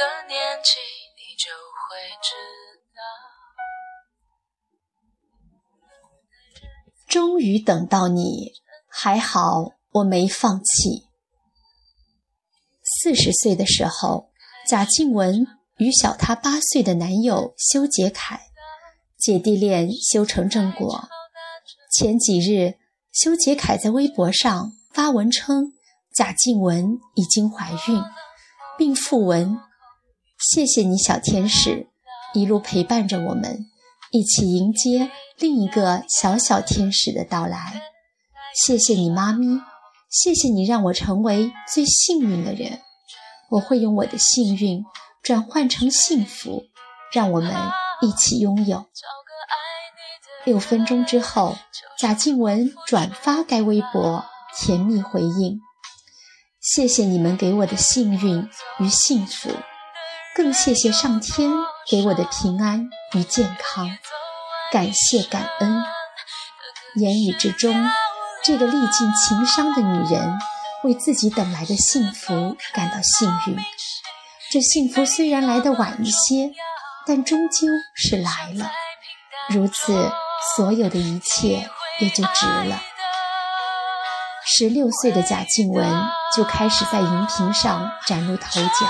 [0.00, 0.70] 的年纪
[1.14, 2.32] 你就会知
[2.96, 3.02] 道
[7.06, 8.54] 终于等到你
[8.88, 11.08] 还好我没放弃。
[12.82, 14.30] 四十岁的时候
[14.66, 15.46] 贾静雯
[15.76, 18.40] 与小她八岁的男友修杰楷
[19.18, 21.10] 姐弟恋修成正果。
[21.92, 22.78] 前几日
[23.12, 25.74] 修杰楷在微博上发文称
[26.14, 28.02] 贾静雯已经怀孕
[28.78, 29.60] 并附文
[30.40, 31.86] 谢谢你，小天使，
[32.32, 33.66] 一路陪伴着我们，
[34.10, 37.82] 一起迎接另一个小小天使的到来。
[38.54, 39.60] 谢谢你，妈咪，
[40.08, 42.80] 谢谢你让我成为最幸运的人。
[43.50, 44.82] 我会用我的幸运
[45.22, 46.62] 转换成幸福，
[47.12, 47.54] 让我们
[48.00, 48.86] 一起拥有。”
[50.46, 51.58] 六分钟之后，
[51.98, 54.24] 贾静雯转发该微博，
[54.58, 55.60] 甜蜜回应
[56.62, 59.50] ：“谢谢你们给我的幸运与幸福，
[60.42, 61.50] 更谢谢上天
[61.86, 63.90] 给我的平安与健康，
[64.72, 65.84] 感谢感恩。”
[66.96, 67.86] 言语之中，
[68.42, 70.38] 这个历尽情伤的女人
[70.82, 73.58] 为自己等来的幸福感到幸运。
[74.50, 76.50] 这幸福虽然来得晚一些，
[77.06, 78.70] 但终究是来了。
[79.50, 80.10] 如此。
[80.56, 82.80] 所有的一切也就值了。
[84.46, 88.86] 十六岁的贾静雯就开始在荧屏上崭露头角，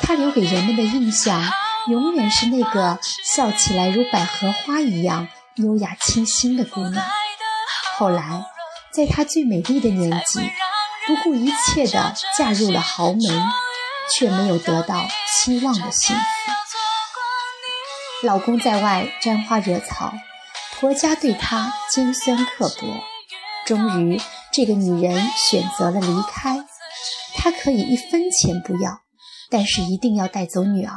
[0.00, 1.42] 她留给人们的印象
[1.88, 7.04] 永远是那个笑起来如百合花一样优雅清新的姑娘。
[7.96, 8.44] 后来，
[8.92, 10.40] 在她最美丽的年纪，
[11.06, 13.20] 不顾一切地嫁入了豪门，
[14.12, 16.22] 却没有得到期望的幸福。
[18.22, 20.12] 老公在外沾花惹草。
[20.78, 22.86] 婆家对她尖酸刻薄，
[23.64, 24.20] 终于
[24.52, 26.58] 这个女人选择了离开。
[27.34, 29.00] 她可以一分钱不要，
[29.50, 30.92] 但是一定要带走女儿。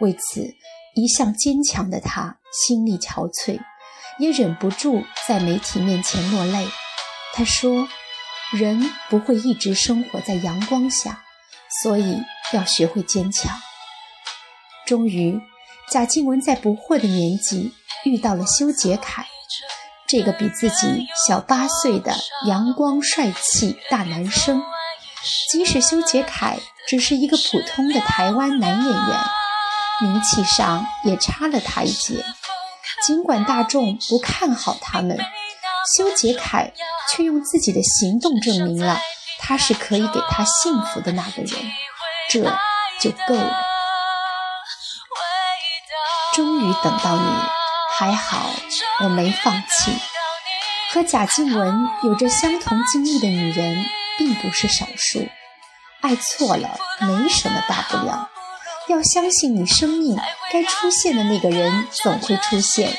[0.00, 0.54] 为此，
[0.94, 3.60] 一向坚强的她心力憔悴，
[4.18, 6.66] 也忍不住在媒体面前落泪。
[7.32, 7.88] 她说
[8.52, 11.22] ：“人不会一直生活在阳光下，
[11.82, 12.22] 所以
[12.52, 13.56] 要学会坚强。”
[14.86, 15.40] 终于，
[15.90, 17.72] 贾静雯在不惑的年纪。
[18.02, 19.26] 遇到了修杰楷，
[20.08, 22.16] 这个比自己小八岁的
[22.46, 24.62] 阳光帅气大男生。
[25.52, 26.58] 即使修杰楷
[26.90, 29.20] 只是一个普通的台湾男演员，
[30.00, 32.24] 名气上也差了他一截。
[33.06, 35.16] 尽管大众不看好他们，
[35.94, 36.72] 修杰楷
[37.08, 38.98] 却用自己的行动证明了
[39.38, 41.48] 他是可以给他幸福的那个人，
[42.28, 42.42] 这
[42.98, 43.56] 就够了。
[46.34, 47.22] 终于等到你。
[47.96, 48.50] 还好
[49.04, 49.96] 我没放弃。
[50.90, 53.84] 和贾静雯有着相同经历的女人
[54.18, 55.28] 并不是少数。
[56.00, 58.28] 爱错了没什么大不了，
[58.88, 60.18] 要相信你生命
[60.52, 62.96] 该出现的那个人总会出现。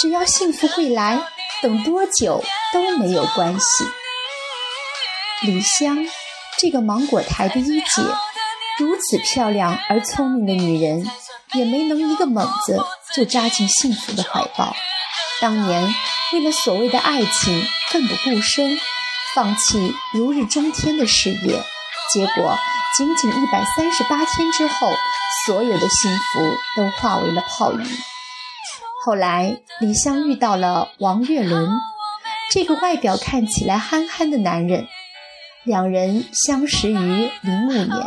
[0.00, 1.20] 只要幸福会来，
[1.62, 3.84] 等多久都没有关系。
[5.42, 6.06] 李湘，
[6.58, 8.02] 这个芒果台的一姐，
[8.78, 11.08] 如此漂亮而聪明的女人，
[11.52, 12.84] 也没能一个猛子。
[13.14, 14.74] 就扎进幸福的怀抱。
[15.40, 15.94] 当年
[16.32, 18.76] 为了所谓的爱情奋不顾身，
[19.36, 21.62] 放弃如日中天的事业，
[22.12, 22.56] 结果
[22.96, 24.92] 仅仅一百三十八天之后，
[25.46, 27.98] 所有的幸福都化为了泡影。
[29.04, 31.68] 后来李湘遇到了王岳伦，
[32.50, 34.86] 这个外表看起来憨憨的男人，
[35.64, 38.06] 两人相识于零五年。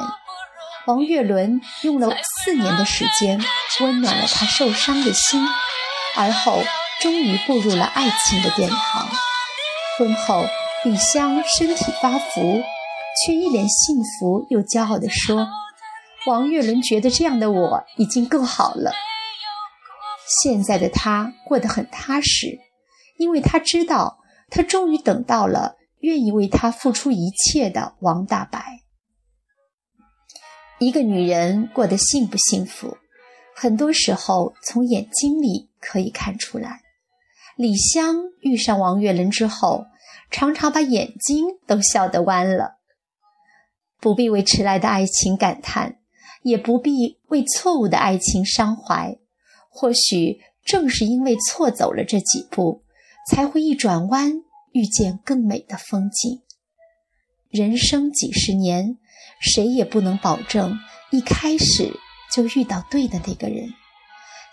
[0.85, 2.15] 王岳伦用了
[2.45, 3.43] 四年的时间，
[3.81, 5.45] 温暖了他受伤的心，
[6.15, 6.63] 而后
[7.01, 9.07] 终于步入了爱情的殿堂。
[9.97, 10.45] 婚后，
[10.85, 12.63] 李湘身体发福，
[13.25, 15.47] 却一脸幸福又骄傲地说
[16.27, 18.91] ：“王岳伦觉得这样的我已经够好了。”
[20.43, 22.59] 现在的他过得很踏实，
[23.17, 24.19] 因为他知道，
[24.49, 28.81] 他终于等到了愿意为他付出一切的王大白。
[30.79, 32.97] 一个女人过得幸不幸福，
[33.55, 36.81] 很多时候从眼睛里可以看出来。
[37.55, 39.85] 李湘遇上王岳伦之后，
[40.29, 42.75] 常常把眼睛都笑得弯了。
[43.99, 45.99] 不必为迟来的爱情感叹，
[46.44, 49.17] 也不必为错误的爱情伤怀。
[49.69, 52.83] 或许正是因为错走了这几步，
[53.31, 56.41] 才会一转弯遇见更美的风景。
[57.49, 58.97] 人生几十年。
[59.39, 60.79] 谁也不能保证
[61.11, 61.93] 一开始
[62.33, 63.69] 就遇到对的那个人，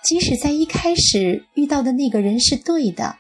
[0.05, 3.17] 即使在一开始遇到的那个人是对的，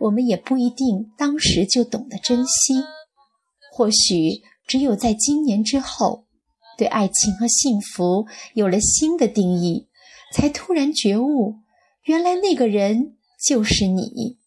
[0.00, 2.82] 我们也不一定当时就懂得珍惜。
[3.70, 6.26] 或许只有在今年之后，
[6.76, 9.88] 对爱情和幸福有了新的定义，
[10.32, 11.56] 才突然觉悟，
[12.04, 13.16] 原来那个人
[13.46, 14.38] 就是你。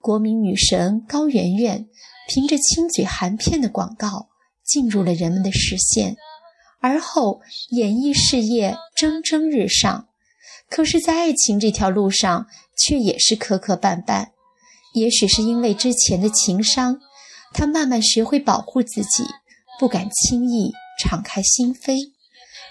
[0.00, 1.88] 国民女神高圆圆
[2.28, 4.30] 凭着亲嘴含片的广告
[4.64, 6.16] 进入了人们的视线，
[6.80, 10.08] 而后演艺事业蒸蒸日上。
[10.68, 12.46] 可是，在爱情这条路上，
[12.78, 14.30] 却也是磕磕绊绊。
[14.94, 16.98] 也许是因为之前的情伤，
[17.52, 19.24] 他慢慢学会保护自己，
[19.78, 22.12] 不敢轻易敞开心扉。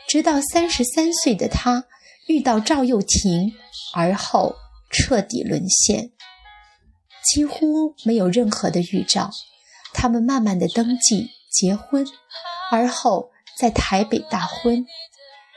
[0.07, 1.85] 直到三十三岁的他
[2.27, 3.53] 遇到赵又廷，
[3.93, 4.55] 而后
[4.89, 6.11] 彻底沦陷。
[7.23, 9.29] 几乎没有任何的预兆，
[9.93, 12.05] 他们慢慢的登记结婚，
[12.71, 14.85] 而后在台北大婚。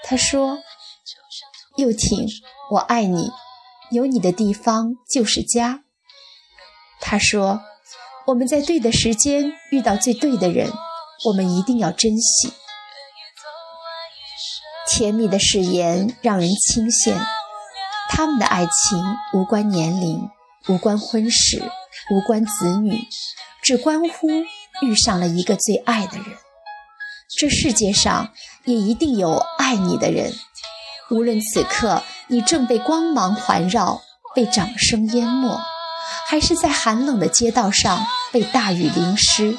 [0.05, 0.59] 他说。
[1.77, 2.29] 又挺，
[2.71, 3.33] 我爱你，
[3.91, 5.83] 有你的地方就是家。
[7.01, 7.65] 他说
[8.27, 10.73] ：“我们在对的时间遇到最对的人，
[11.27, 12.53] 我们一定要珍惜。”
[14.89, 17.15] 甜蜜的誓言让人倾羡。
[18.09, 20.31] 他们的爱情无关年龄，
[20.69, 21.63] 无关婚史，
[22.11, 23.01] 无关子女，
[23.63, 24.29] 只关乎
[24.83, 26.27] 遇上了一个最爱的人。
[27.37, 28.33] 这世界上
[28.65, 30.33] 也一定有爱你的人。
[31.11, 34.03] 无论此刻你正被光芒环绕，
[34.35, 35.61] 被掌声淹没，
[36.35, 39.57] 还是在寒冷的街道上被大雨淋湿，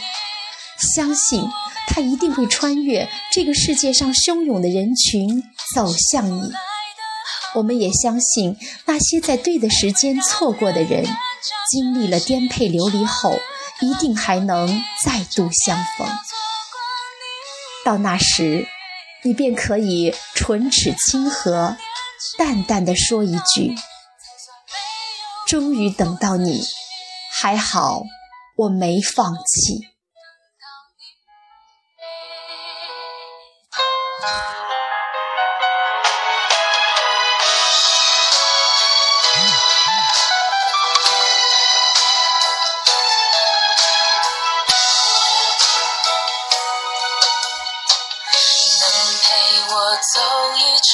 [0.78, 1.42] 相信
[1.88, 5.42] 他一定会穿越这个世界上汹涌的人群
[5.74, 6.52] 走向你。
[7.54, 11.06] 我们也相信那些在对的时间错过的人，
[11.72, 13.40] 经历了颠沛流离后，
[13.80, 14.68] 一定还能
[15.06, 16.06] 再度相逢。
[17.86, 18.68] 到那时。
[19.24, 21.78] 你便可以唇齿清和，
[22.38, 23.74] 淡淡的说一句
[25.48, 26.64] ：“终于等到你，
[27.40, 28.02] 还好
[28.58, 29.88] 我没放弃。”
[49.28, 49.32] 陪
[49.74, 50.22] 我走
[50.56, 50.94] 一程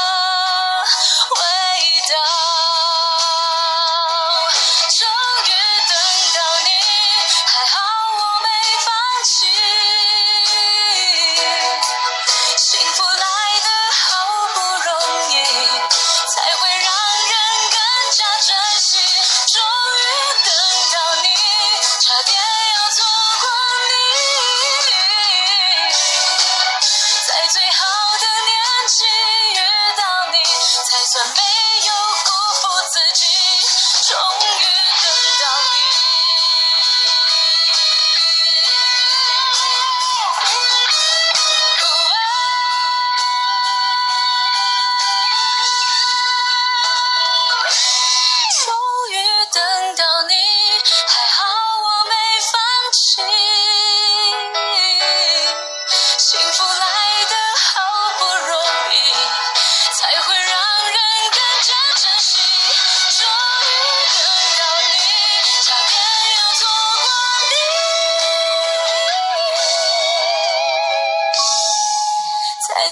[34.11, 34.40] So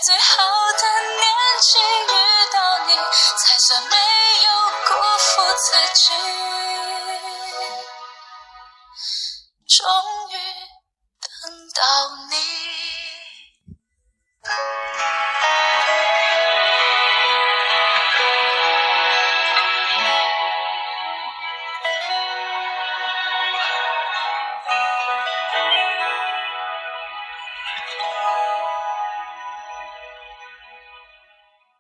[0.01, 0.43] 最好
[0.77, 1.23] 的年
[1.59, 2.15] 纪遇
[2.53, 3.89] 到你，才算没
[4.45, 4.49] 有
[4.87, 6.88] 辜负自己。